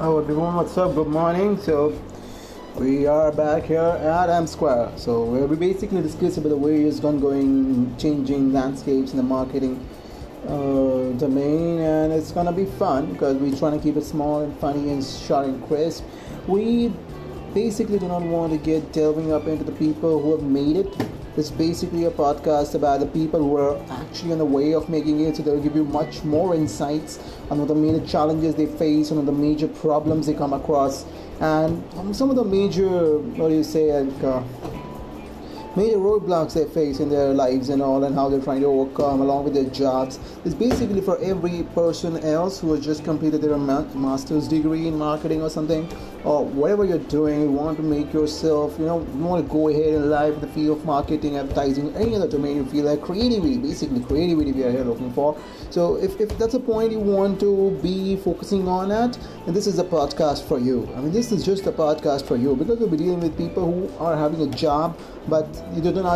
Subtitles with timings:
[0.00, 0.94] Oh everyone, what's up?
[0.94, 1.60] Good morning.
[1.60, 1.92] So
[2.76, 4.92] we are back here at M Square.
[4.94, 9.84] So where we basically discuss about the various ongoing changing landscapes in the marketing
[10.46, 14.56] uh, domain, and it's gonna be fun because we're trying to keep it small and
[14.60, 16.04] funny and short and crisp.
[16.46, 16.92] We
[17.52, 21.08] basically do not want to get delving up into the people who have made it
[21.36, 25.20] it's basically a podcast about the people who are actually on the way of making
[25.20, 25.36] it.
[25.36, 27.18] So they'll give you much more insights
[27.50, 31.04] on the major challenges they face, on the major problems they come across,
[31.40, 31.84] and
[32.16, 34.42] some of the major, what do you say, like, uh,
[35.78, 39.20] major roadblocks they face in their lives and all and how they're trying to overcome
[39.20, 40.18] along with their jobs.
[40.44, 45.40] It's basically for every person else who has just completed their master's degree in marketing
[45.40, 45.88] or something
[46.24, 49.68] or whatever you're doing you want to make yourself you know you want to go
[49.68, 53.00] ahead in life in the field of marketing advertising any other domain you feel like
[53.00, 55.38] creativity basically creativity we are here looking for.
[55.70, 59.66] So if, if that's a point you want to be focusing on at then this
[59.66, 60.88] is a podcast for you.
[60.96, 63.64] I mean this is just a podcast for you because we'll be dealing with people
[63.72, 66.14] who are having a job but you that I,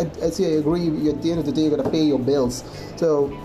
[0.00, 2.64] I I agree at the end of the day you gotta pay your bills.
[2.96, 3.36] So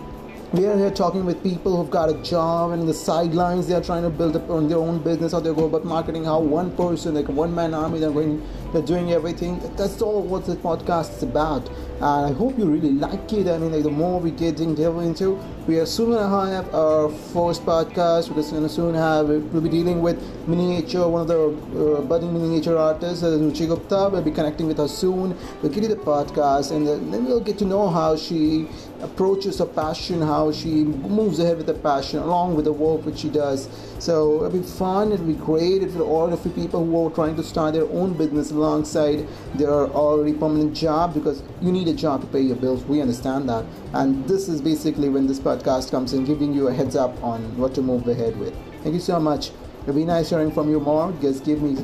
[0.54, 3.84] we are here talking with people who've got a job and the sidelines they are
[3.84, 6.74] trying to build up on their own business how they go about marketing how one
[6.78, 8.42] person like one man army they're going
[8.74, 9.60] they're doing everything.
[9.78, 11.68] That's all what this podcast is about.
[11.96, 13.48] And I hope you really like it.
[13.48, 17.10] I mean, like the more we get delve into, we are soon gonna have our
[17.10, 18.30] first podcast.
[18.30, 22.78] We're gonna soon have we'll be dealing with miniature, one of the uh, budding miniature
[22.78, 24.10] artists, uh, Ruchi Gupta.
[24.10, 25.36] We'll be connecting with her soon.
[25.62, 28.70] We'll give you the podcast, and then we'll get to know how she
[29.02, 33.18] approaches her passion, how she moves ahead with the passion, along with the work which
[33.18, 33.68] she does.
[34.00, 35.12] So it'll be fun.
[35.12, 35.84] It'll be great.
[35.84, 39.70] If all of the people who are trying to start their own business alongside their
[39.70, 42.86] already permanent job, because you need a job to pay your bills.
[42.86, 43.66] We understand that.
[43.94, 47.58] And this is basically when this podcast comes in, giving you a heads up on
[47.58, 48.56] what to move ahead with.
[48.84, 49.52] Thank you so much.
[49.84, 51.14] It'll be nice hearing from you more.
[51.22, 51.76] Just give me,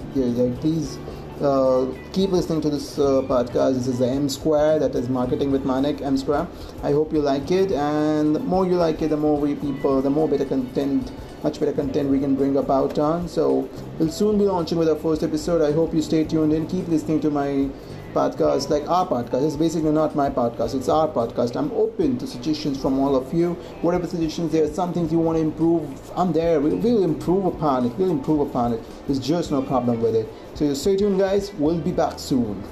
[0.60, 0.98] please
[1.42, 3.76] uh, keep listening to this uh, podcast.
[3.76, 6.48] This is the M Square, that is Marketing with Manik, M Square.
[6.84, 10.02] I hope you like it, and the more you like it, the more we people,
[10.02, 11.12] the more better content,
[11.44, 13.28] much better content we can bring about on.
[13.28, 13.70] So
[14.00, 15.62] we'll soon be launching with our first episode.
[15.62, 17.70] I hope you stay tuned and keep listening to my
[18.14, 19.46] podcast, like our podcast.
[19.46, 21.56] It's basically not my podcast, it's our podcast.
[21.56, 23.54] I'm open to suggestions from all of you.
[23.82, 26.60] Whatever suggestions there, are, some things you want to improve, I'm there.
[26.60, 27.94] We'll, we'll improve upon it.
[27.98, 28.82] We'll improve upon it.
[29.08, 30.28] There's just no problem with it.
[30.54, 31.54] So stay tuned, guys.
[31.56, 32.64] We'll be back soon.